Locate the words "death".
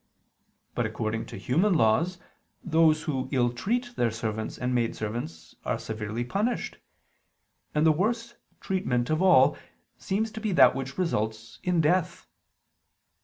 11.81-12.25